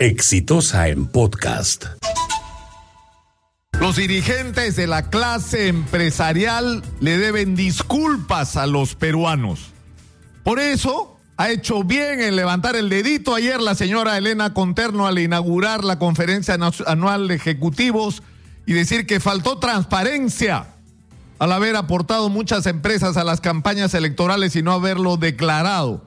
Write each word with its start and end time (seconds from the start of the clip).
Exitosa 0.00 0.88
en 0.88 1.04
podcast. 1.08 1.84
Los 3.78 3.96
dirigentes 3.96 4.74
de 4.74 4.86
la 4.86 5.10
clase 5.10 5.68
empresarial 5.68 6.82
le 7.00 7.18
deben 7.18 7.54
disculpas 7.54 8.56
a 8.56 8.66
los 8.66 8.94
peruanos. 8.94 9.72
Por 10.42 10.58
eso 10.58 11.18
ha 11.36 11.50
hecho 11.50 11.84
bien 11.84 12.22
en 12.22 12.34
levantar 12.34 12.76
el 12.76 12.88
dedito 12.88 13.34
ayer 13.34 13.60
la 13.60 13.74
señora 13.74 14.16
Elena 14.16 14.54
Conterno 14.54 15.06
al 15.06 15.18
inaugurar 15.18 15.84
la 15.84 15.98
conferencia 15.98 16.56
anual 16.86 17.28
de 17.28 17.34
ejecutivos 17.34 18.22
y 18.64 18.72
decir 18.72 19.06
que 19.06 19.20
faltó 19.20 19.58
transparencia 19.58 20.76
al 21.38 21.52
haber 21.52 21.76
aportado 21.76 22.30
muchas 22.30 22.64
empresas 22.64 23.18
a 23.18 23.24
las 23.24 23.42
campañas 23.42 23.92
electorales 23.92 24.56
y 24.56 24.62
no 24.62 24.72
haberlo 24.72 25.18
declarado. 25.18 26.06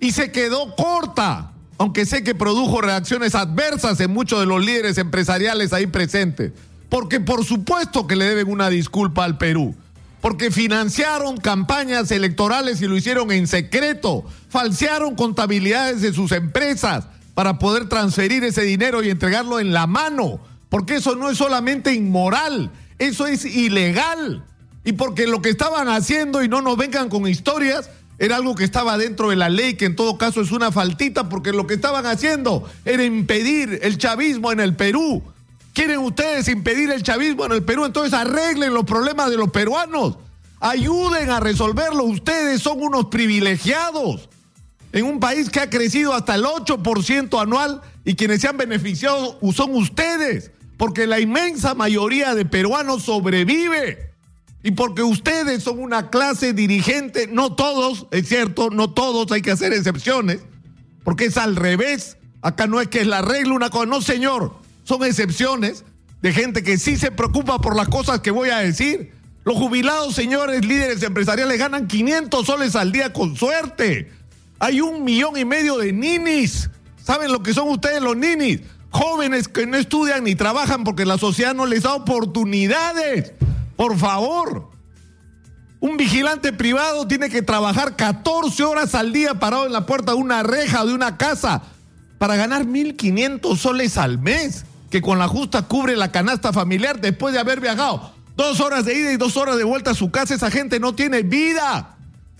Y 0.00 0.12
se 0.12 0.32
quedó 0.32 0.74
corta, 0.74 1.52
aunque 1.78 2.06
sé 2.06 2.22
que 2.22 2.34
produjo 2.34 2.80
reacciones 2.80 3.34
adversas 3.34 4.00
en 4.00 4.12
muchos 4.12 4.40
de 4.40 4.46
los 4.46 4.64
líderes 4.64 4.98
empresariales 4.98 5.72
ahí 5.72 5.86
presentes. 5.86 6.52
Porque 6.88 7.20
por 7.20 7.44
supuesto 7.44 8.06
que 8.06 8.16
le 8.16 8.24
deben 8.24 8.50
una 8.50 8.68
disculpa 8.68 9.24
al 9.24 9.38
Perú. 9.38 9.74
Porque 10.20 10.50
financiaron 10.50 11.36
campañas 11.36 12.10
electorales 12.10 12.80
y 12.80 12.86
lo 12.86 12.96
hicieron 12.96 13.30
en 13.32 13.46
secreto. 13.46 14.24
Falsearon 14.48 15.14
contabilidades 15.14 16.00
de 16.00 16.12
sus 16.12 16.32
empresas 16.32 17.06
para 17.34 17.58
poder 17.58 17.88
transferir 17.88 18.42
ese 18.44 18.62
dinero 18.62 19.02
y 19.02 19.10
entregarlo 19.10 19.60
en 19.60 19.72
la 19.72 19.86
mano. 19.86 20.40
Porque 20.68 20.96
eso 20.96 21.14
no 21.16 21.30
es 21.30 21.38
solamente 21.38 21.94
inmoral, 21.94 22.70
eso 22.98 23.26
es 23.26 23.44
ilegal 23.44 24.42
y 24.86 24.92
porque 24.92 25.26
lo 25.26 25.42
que 25.42 25.50
estaban 25.50 25.88
haciendo, 25.88 26.44
y 26.44 26.48
no 26.48 26.62
nos 26.62 26.76
vengan 26.76 27.08
con 27.08 27.26
historias, 27.26 27.90
era 28.18 28.36
algo 28.36 28.54
que 28.54 28.64
estaba 28.64 28.96
dentro 28.96 29.30
de 29.30 29.36
la 29.36 29.48
ley, 29.48 29.74
que 29.74 29.84
en 29.84 29.96
todo 29.96 30.16
caso 30.16 30.40
es 30.40 30.50
una 30.50 30.72
faltita, 30.72 31.28
porque 31.28 31.52
lo 31.52 31.66
que 31.66 31.74
estaban 31.74 32.06
haciendo 32.06 32.68
era 32.84 33.04
impedir 33.04 33.80
el 33.82 33.98
chavismo 33.98 34.52
en 34.52 34.60
el 34.60 34.74
Perú. 34.74 35.22
¿Quieren 35.74 35.98
ustedes 35.98 36.48
impedir 36.48 36.90
el 36.90 37.02
chavismo 37.02 37.44
en 37.44 37.52
el 37.52 37.62
Perú? 37.62 37.84
Entonces 37.84 38.14
arreglen 38.14 38.72
los 38.72 38.84
problemas 38.84 39.30
de 39.30 39.36
los 39.36 39.50
peruanos. 39.50 40.16
Ayuden 40.60 41.28
a 41.28 41.40
resolverlo. 41.40 42.04
Ustedes 42.04 42.62
son 42.62 42.82
unos 42.82 43.06
privilegiados. 43.06 44.30
En 44.92 45.04
un 45.04 45.20
país 45.20 45.50
que 45.50 45.60
ha 45.60 45.68
crecido 45.68 46.14
hasta 46.14 46.36
el 46.36 46.44
8% 46.44 47.42
anual 47.42 47.82
y 48.06 48.14
quienes 48.14 48.40
se 48.40 48.48
han 48.48 48.56
beneficiado 48.56 49.38
son 49.52 49.74
ustedes. 49.74 50.50
Porque 50.78 51.06
la 51.06 51.20
inmensa 51.20 51.74
mayoría 51.74 52.34
de 52.34 52.46
peruanos 52.46 53.02
sobrevive 53.02 54.05
y 54.66 54.72
porque 54.72 55.04
ustedes 55.04 55.62
son 55.62 55.78
una 55.78 56.10
clase 56.10 56.52
dirigente, 56.52 57.28
no 57.28 57.54
todos, 57.54 58.08
es 58.10 58.28
cierto, 58.28 58.68
no 58.68 58.90
todos, 58.90 59.30
hay 59.30 59.40
que 59.40 59.52
hacer 59.52 59.72
excepciones, 59.72 60.40
porque 61.04 61.26
es 61.26 61.36
al 61.36 61.54
revés. 61.54 62.16
Acá 62.42 62.66
no 62.66 62.80
es 62.80 62.88
que 62.88 63.02
es 63.02 63.06
la 63.06 63.22
regla 63.22 63.54
una 63.54 63.70
cosa, 63.70 63.86
no 63.86 64.02
señor, 64.02 64.56
son 64.82 65.04
excepciones 65.04 65.84
de 66.20 66.32
gente 66.32 66.64
que 66.64 66.78
sí 66.78 66.96
se 66.96 67.12
preocupa 67.12 67.60
por 67.60 67.76
las 67.76 67.86
cosas 67.86 68.18
que 68.22 68.32
voy 68.32 68.50
a 68.50 68.58
decir. 68.58 69.12
Los 69.44 69.54
jubilados, 69.56 70.16
señores 70.16 70.66
líderes 70.66 71.00
empresariales, 71.04 71.60
ganan 71.60 71.86
500 71.86 72.44
soles 72.44 72.74
al 72.74 72.90
día 72.90 73.12
con 73.12 73.36
suerte. 73.36 74.10
Hay 74.58 74.80
un 74.80 75.04
millón 75.04 75.36
y 75.36 75.44
medio 75.44 75.78
de 75.78 75.92
ninis. 75.92 76.70
¿Saben 77.04 77.30
lo 77.30 77.40
que 77.40 77.54
son 77.54 77.68
ustedes 77.68 78.02
los 78.02 78.16
ninis? 78.16 78.62
Jóvenes 78.90 79.46
que 79.46 79.64
no 79.64 79.76
estudian 79.76 80.24
ni 80.24 80.34
trabajan 80.34 80.82
porque 80.82 81.04
la 81.04 81.18
sociedad 81.18 81.54
no 81.54 81.66
les 81.66 81.84
da 81.84 81.94
oportunidades. 81.94 83.32
Por 83.76 83.96
favor. 83.98 84.70
Un 85.80 85.96
vigilante 85.96 86.52
privado 86.52 87.06
tiene 87.06 87.28
que 87.28 87.42
trabajar 87.42 87.96
14 87.96 88.64
horas 88.64 88.94
al 88.94 89.12
día 89.12 89.34
parado 89.34 89.66
en 89.66 89.72
la 89.72 89.86
puerta 89.86 90.12
de 90.12 90.18
una 90.18 90.42
reja 90.42 90.84
de 90.84 90.94
una 90.94 91.16
casa 91.18 91.62
para 92.18 92.34
ganar 92.36 92.64
1.500 92.64 93.56
soles 93.56 93.98
al 93.98 94.18
mes, 94.18 94.64
que 94.90 95.02
con 95.02 95.18
la 95.18 95.28
justa 95.28 95.62
cubre 95.62 95.96
la 95.96 96.10
canasta 96.10 96.52
familiar 96.52 97.00
después 97.00 97.34
de 97.34 97.40
haber 97.40 97.60
viajado 97.60 98.16
dos 98.36 98.60
horas 98.60 98.84
de 98.84 98.96
ida 98.96 99.12
y 99.12 99.16
dos 99.16 99.36
horas 99.36 99.56
de 99.56 99.64
vuelta 99.64 99.90
a 99.92 99.94
su 99.94 100.10
casa. 100.10 100.34
Esa 100.34 100.50
gente 100.50 100.78
no 100.78 100.94
tiene 100.94 101.22
vida 101.22 101.96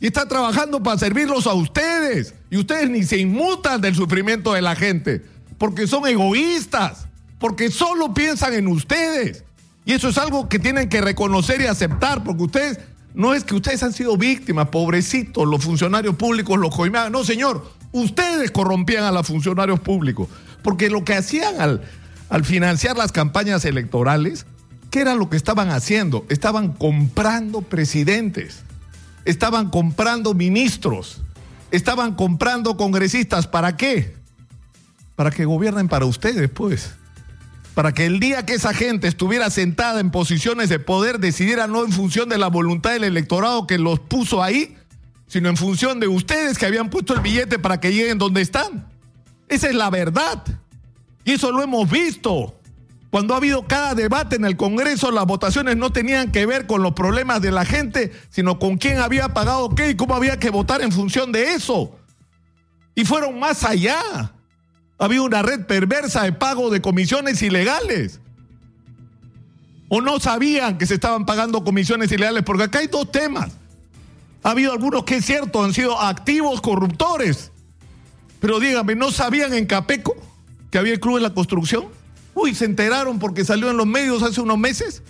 y 0.00 0.06
está 0.06 0.28
trabajando 0.28 0.82
para 0.82 0.98
servirlos 0.98 1.46
a 1.46 1.54
ustedes. 1.54 2.34
Y 2.50 2.58
ustedes 2.58 2.88
ni 2.88 3.02
se 3.02 3.18
inmutan 3.18 3.80
del 3.80 3.94
sufrimiento 3.94 4.52
de 4.52 4.62
la 4.62 4.76
gente, 4.76 5.24
porque 5.56 5.86
son 5.86 6.06
egoístas, 6.06 7.06
porque 7.38 7.70
solo 7.70 8.14
piensan 8.14 8.54
en 8.54 8.68
ustedes. 8.68 9.44
Y 9.88 9.94
eso 9.94 10.10
es 10.10 10.18
algo 10.18 10.50
que 10.50 10.58
tienen 10.58 10.90
que 10.90 11.00
reconocer 11.00 11.62
y 11.62 11.64
aceptar, 11.66 12.22
porque 12.22 12.42
ustedes, 12.42 12.78
no 13.14 13.32
es 13.32 13.42
que 13.42 13.54
ustedes 13.54 13.82
han 13.82 13.94
sido 13.94 14.18
víctimas, 14.18 14.68
pobrecitos, 14.68 15.48
los 15.48 15.64
funcionarios 15.64 16.14
públicos 16.16 16.58
los 16.58 16.76
coimeaban. 16.76 17.10
No, 17.10 17.24
señor, 17.24 17.72
ustedes 17.92 18.50
corrompían 18.50 19.04
a 19.04 19.12
los 19.12 19.26
funcionarios 19.26 19.80
públicos. 19.80 20.28
Porque 20.62 20.90
lo 20.90 21.06
que 21.06 21.14
hacían 21.14 21.58
al, 21.58 21.80
al 22.28 22.44
financiar 22.44 22.98
las 22.98 23.12
campañas 23.12 23.64
electorales, 23.64 24.44
¿qué 24.90 25.00
era 25.00 25.14
lo 25.14 25.30
que 25.30 25.38
estaban 25.38 25.70
haciendo? 25.70 26.26
Estaban 26.28 26.74
comprando 26.74 27.62
presidentes, 27.62 28.64
estaban 29.24 29.70
comprando 29.70 30.34
ministros, 30.34 31.22
estaban 31.70 32.14
comprando 32.14 32.76
congresistas. 32.76 33.46
¿Para 33.46 33.78
qué? 33.78 34.14
Para 35.16 35.30
que 35.30 35.46
gobiernen 35.46 35.88
para 35.88 36.04
ustedes, 36.04 36.50
pues 36.50 36.90
para 37.78 37.92
que 37.92 38.06
el 38.06 38.18
día 38.18 38.44
que 38.44 38.54
esa 38.54 38.74
gente 38.74 39.06
estuviera 39.06 39.50
sentada 39.50 40.00
en 40.00 40.10
posiciones 40.10 40.68
de 40.68 40.80
poder 40.80 41.20
decidiera 41.20 41.68
no 41.68 41.84
en 41.84 41.92
función 41.92 42.28
de 42.28 42.36
la 42.36 42.48
voluntad 42.48 42.90
del 42.90 43.04
electorado 43.04 43.68
que 43.68 43.78
los 43.78 44.00
puso 44.00 44.42
ahí, 44.42 44.76
sino 45.28 45.48
en 45.48 45.56
función 45.56 46.00
de 46.00 46.08
ustedes 46.08 46.58
que 46.58 46.66
habían 46.66 46.90
puesto 46.90 47.14
el 47.14 47.20
billete 47.20 47.60
para 47.60 47.78
que 47.78 47.92
lleguen 47.92 48.18
donde 48.18 48.40
están. 48.40 48.88
Esa 49.48 49.68
es 49.68 49.76
la 49.76 49.90
verdad. 49.90 50.42
Y 51.24 51.34
eso 51.34 51.52
lo 51.52 51.62
hemos 51.62 51.88
visto. 51.88 52.58
Cuando 53.10 53.34
ha 53.34 53.36
habido 53.36 53.68
cada 53.68 53.94
debate 53.94 54.34
en 54.34 54.44
el 54.44 54.56
Congreso, 54.56 55.12
las 55.12 55.26
votaciones 55.26 55.76
no 55.76 55.92
tenían 55.92 56.32
que 56.32 56.46
ver 56.46 56.66
con 56.66 56.82
los 56.82 56.94
problemas 56.94 57.40
de 57.42 57.52
la 57.52 57.64
gente, 57.64 58.10
sino 58.28 58.58
con 58.58 58.78
quién 58.78 58.98
había 58.98 59.28
pagado 59.28 59.76
qué 59.76 59.90
y 59.90 59.94
cómo 59.94 60.16
había 60.16 60.40
que 60.40 60.50
votar 60.50 60.82
en 60.82 60.90
función 60.90 61.30
de 61.30 61.54
eso. 61.54 61.96
Y 62.96 63.04
fueron 63.04 63.38
más 63.38 63.62
allá. 63.62 64.32
Había 64.98 65.22
una 65.22 65.42
red 65.42 65.64
perversa 65.66 66.24
de 66.24 66.32
pago 66.32 66.70
de 66.70 66.80
comisiones 66.80 67.40
ilegales. 67.42 68.20
¿O 69.88 70.00
no 70.00 70.18
sabían 70.20 70.76
que 70.76 70.86
se 70.86 70.94
estaban 70.94 71.24
pagando 71.24 71.64
comisiones 71.64 72.10
ilegales? 72.12 72.42
Porque 72.42 72.64
acá 72.64 72.80
hay 72.80 72.88
dos 72.88 73.10
temas. 73.10 73.52
Ha 74.42 74.50
habido 74.50 74.72
algunos 74.72 75.04
que 75.04 75.16
es 75.16 75.24
cierto, 75.24 75.64
han 75.64 75.72
sido 75.72 76.00
activos 76.00 76.60
corruptores. 76.60 77.52
Pero 78.40 78.60
dígame, 78.60 78.96
¿no 78.96 79.10
sabían 79.10 79.54
en 79.54 79.66
Capeco 79.66 80.16
que 80.70 80.78
había 80.78 80.92
el 80.92 81.00
Club 81.00 81.16
de 81.16 81.22
la 81.22 81.34
Construcción? 81.34 81.86
Uy, 82.34 82.54
se 82.54 82.64
enteraron 82.66 83.18
porque 83.18 83.44
salió 83.44 83.70
en 83.70 83.76
los 83.76 83.86
medios 83.86 84.22
hace 84.22 84.40
unos 84.40 84.58
meses. 84.58 85.02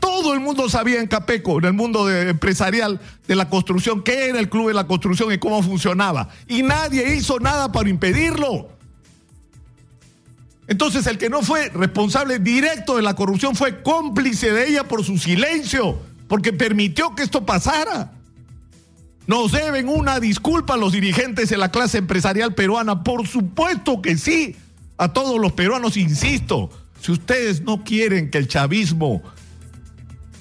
Todo 0.00 0.34
el 0.34 0.40
mundo 0.40 0.68
sabía 0.68 1.00
en 1.00 1.06
Capeco, 1.06 1.58
en 1.58 1.66
el 1.66 1.72
mundo 1.72 2.10
empresarial 2.10 3.00
de 3.26 3.34
la 3.34 3.48
construcción, 3.48 4.02
qué 4.02 4.28
era 4.28 4.38
el 4.38 4.48
Club 4.48 4.68
de 4.68 4.74
la 4.74 4.86
Construcción 4.86 5.32
y 5.32 5.38
cómo 5.38 5.62
funcionaba. 5.62 6.28
Y 6.46 6.62
nadie 6.62 7.14
hizo 7.14 7.38
nada 7.40 7.72
para 7.72 7.88
impedirlo. 7.88 8.77
Entonces 10.68 11.06
el 11.06 11.16
que 11.16 11.30
no 11.30 11.42
fue 11.42 11.70
responsable 11.70 12.38
directo 12.38 12.96
de 12.96 13.02
la 13.02 13.14
corrupción 13.14 13.56
fue 13.56 13.82
cómplice 13.82 14.52
de 14.52 14.68
ella 14.68 14.84
por 14.84 15.02
su 15.02 15.18
silencio, 15.18 15.98
porque 16.28 16.52
permitió 16.52 17.14
que 17.14 17.22
esto 17.22 17.44
pasara. 17.44 18.12
Nos 19.26 19.52
deben 19.52 19.88
una 19.88 20.20
disculpa 20.20 20.74
a 20.74 20.76
los 20.76 20.92
dirigentes 20.92 21.48
de 21.48 21.56
la 21.56 21.70
clase 21.70 21.98
empresarial 21.98 22.54
peruana, 22.54 23.02
por 23.02 23.26
supuesto 23.26 24.02
que 24.02 24.18
sí, 24.18 24.56
a 24.98 25.12
todos 25.12 25.40
los 25.40 25.52
peruanos, 25.52 25.96
insisto, 25.96 26.70
si 27.00 27.12
ustedes 27.12 27.62
no 27.62 27.82
quieren 27.82 28.30
que 28.30 28.38
el 28.38 28.48
chavismo 28.48 29.22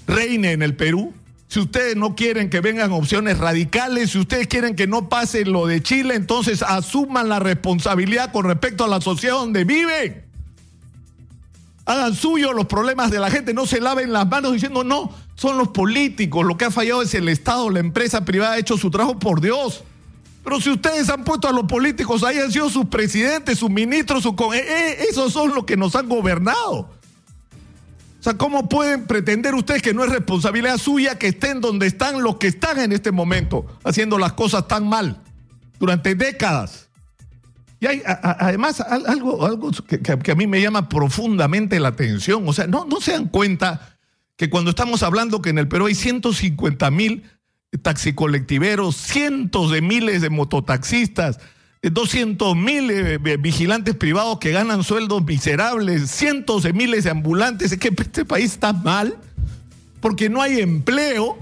reine 0.08 0.52
en 0.52 0.62
el 0.62 0.76
Perú, 0.76 1.14
si 1.48 1.62
ustedes 1.62 1.96
no 1.96 2.16
quieren 2.16 2.50
que 2.50 2.60
vengan 2.60 2.92
opciones 2.92 3.38
radicales, 3.38 4.12
si 4.12 4.20
ustedes 4.20 4.48
quieren 4.48 4.76
que 4.76 4.86
no 4.86 5.08
pase 5.08 5.46
lo 5.46 5.66
de 5.66 5.82
Chile, 5.82 6.16
entonces 6.16 6.62
asuman 6.62 7.30
la 7.30 7.40
responsabilidad 7.40 8.32
con 8.34 8.46
respecto 8.46 8.84
a 8.84 8.88
la 8.88 9.00
sociedad 9.00 9.36
donde 9.36 9.64
viven. 9.64 10.26
Hagan 11.86 12.16
suyo 12.16 12.52
los 12.52 12.66
problemas 12.66 13.12
de 13.12 13.20
la 13.20 13.32
gente, 13.32 13.54
no 13.54 13.66
se 13.66 13.80
laven 13.80 14.12
las 14.12 14.28
manos 14.28 14.52
diciendo 14.52 14.84
no, 14.84 15.10
son 15.36 15.58
los 15.58 15.70
políticos, 15.70 16.46
lo 16.46 16.58
que 16.58 16.66
ha 16.66 16.72
fallado 16.72 17.02
es 17.02 17.14
el 17.14 17.30
Estado, 17.30 17.70
la 17.70 17.80
empresa 17.80 18.26
privada 18.26 18.54
ha 18.54 18.58
hecho 18.58 18.78
su 18.78 18.92
trabajo 18.92 19.18
por 19.18 19.40
Dios. 19.40 19.86
Pero 20.44 20.60
si 20.60 20.70
ustedes 20.70 21.10
han 21.10 21.24
puesto 21.24 21.48
a 21.48 21.54
los 21.54 21.64
políticos, 21.64 22.24
ahí 22.24 22.40
han 22.40 22.52
sido 22.52 22.70
sus 22.70 22.86
presidentes, 22.86 23.60
sus 23.60 23.70
ministros, 23.70 24.24
sus... 24.24 24.34
Eh, 24.54 24.66
eh, 24.66 24.98
esos 25.10 25.32
son 25.32 25.54
los 25.54 25.66
que 25.66 25.76
nos 25.76 25.96
han 25.96 26.08
gobernado. 26.08 26.90
Sea, 28.28 28.38
¿cómo 28.38 28.68
pueden 28.68 29.06
pretender 29.06 29.56
ustedes 29.56 29.82
que 29.82 29.94
no 29.94 30.04
es 30.04 30.12
responsabilidad 30.12 30.78
suya 30.78 31.18
que 31.18 31.28
estén 31.28 31.62
donde 31.62 31.88
están 31.88 32.22
los 32.22 32.36
que 32.36 32.48
están 32.48 32.78
en 32.78 32.92
este 32.92 33.14
momento 33.14 33.66
haciendo 33.86 34.18
las 34.18 34.34
cosas 34.34 34.68
tan 34.68 34.86
mal 34.86 35.24
durante 35.80 36.14
décadas? 36.14 36.90
Y 37.80 37.86
hay 37.86 38.04
además 38.06 38.82
algo, 38.82 39.46
algo 39.46 39.72
que, 39.72 40.32
a 40.32 40.36
mí 40.36 40.46
me 40.46 40.62
llama 40.62 40.90
profundamente 40.90 41.80
la 41.80 41.88
atención. 41.88 42.46
O 42.50 42.52
sea, 42.52 42.68
no, 42.68 42.84
no 42.84 43.00
se 43.00 43.14
dan 43.14 43.30
cuenta 43.30 43.98
que 44.36 44.50
cuando 44.50 44.72
estamos 44.72 45.04
hablando 45.04 45.42
que 45.42 45.52
en 45.52 45.60
el 45.60 45.70
Perú 45.70 45.86
hay 45.86 45.96
150 45.96 46.92
mil 46.92 47.24
taxicolectiveros, 47.82 48.98
cientos 48.98 49.72
de 49.72 49.82
miles 49.82 50.22
de 50.22 50.30
mototaxistas, 50.30 51.40
200 51.82 52.56
mil 52.56 52.90
eh, 52.90 53.38
vigilantes 53.38 53.96
privados 53.96 54.40
que 54.40 54.52
ganan 54.52 54.84
sueldos 54.84 55.24
miserables, 55.24 56.10
cientos 56.10 56.64
de 56.64 56.74
miles 56.74 57.04
de 57.04 57.12
ambulantes. 57.12 57.72
Es 57.72 57.80
que 57.80 57.90
este 57.96 58.26
país 58.26 58.54
está 58.54 58.74
mal 58.74 59.18
porque 60.02 60.30
no 60.30 60.42
hay 60.42 60.60
empleo, 60.60 61.38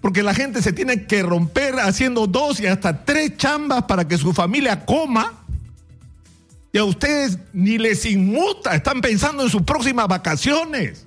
porque 0.00 0.22
la 0.22 0.34
gente 0.34 0.62
se 0.62 0.72
tiene 0.72 1.06
que 1.06 1.22
romper 1.22 1.78
haciendo 1.80 2.26
dos 2.26 2.60
y 2.60 2.66
hasta 2.66 3.04
tres 3.04 3.36
chambas 3.36 3.84
para 3.84 4.08
que 4.08 4.16
su 4.16 4.32
familia 4.32 4.84
coma. 4.84 5.34
Y 6.72 6.78
a 6.78 6.84
ustedes 6.84 7.38
ni 7.52 7.78
les 7.78 8.06
inmuta, 8.06 8.74
están 8.74 9.00
pensando 9.00 9.42
en 9.42 9.50
sus 9.50 9.62
próximas 9.62 10.06
vacaciones. 10.06 11.04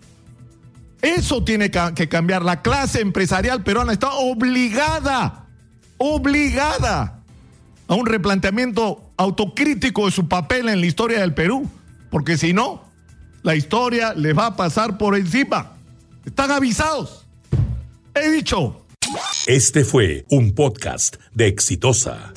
Eso 1.01 1.43
tiene 1.43 1.71
que 1.71 2.07
cambiar. 2.09 2.43
La 2.43 2.61
clase 2.61 3.01
empresarial 3.01 3.63
peruana 3.63 3.93
está 3.93 4.11
obligada, 4.11 5.47
obligada 5.97 7.22
a 7.87 7.95
un 7.95 8.05
replanteamiento 8.05 9.11
autocrítico 9.17 10.05
de 10.05 10.11
su 10.11 10.27
papel 10.27 10.69
en 10.69 10.81
la 10.81 10.87
historia 10.87 11.19
del 11.19 11.33
Perú, 11.33 11.69
porque 12.09 12.37
si 12.37 12.53
no, 12.53 12.83
la 13.43 13.55
historia 13.55 14.13
les 14.13 14.37
va 14.37 14.47
a 14.47 14.55
pasar 14.55 14.97
por 14.97 15.15
encima. 15.15 15.73
Están 16.25 16.51
avisados. 16.51 17.25
He 18.15 18.29
dicho. 18.29 18.85
Este 19.47 19.83
fue 19.83 20.25
un 20.29 20.53
podcast 20.53 21.17
de 21.33 21.47
Exitosa. 21.47 22.33